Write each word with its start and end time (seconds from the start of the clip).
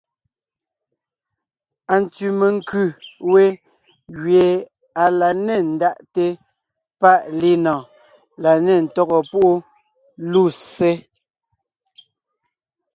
Antsẅì 1.93 2.27
menkʉ̀ 2.39 2.87
we 3.31 3.43
gẅie 4.19 4.47
à 5.03 5.05
la 5.19 5.29
nê 5.45 5.57
ndaʼte 5.73 6.25
páʼ 7.01 7.21
linɔ̀ɔn 7.39 7.89
la 8.43 8.51
nê 8.65 8.73
ntɔ́gɔ 8.85 9.19
púʼu 9.31 9.53
lussé. 10.31 10.91